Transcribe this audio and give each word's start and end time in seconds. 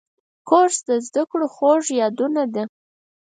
کورس 0.49 0.77
د 0.87 0.89
زده 1.07 1.23
کړو 1.31 1.47
خوږ 1.55 1.83
یادونه 2.01 2.43
ده. 2.53 2.63